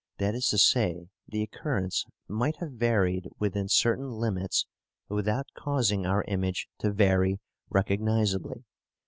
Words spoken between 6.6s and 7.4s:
to vary